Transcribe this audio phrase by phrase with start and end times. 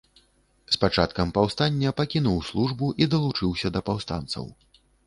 [0.75, 4.55] З пачаткам паўстання пакінуў службу і далучыўся да паўстанцаў.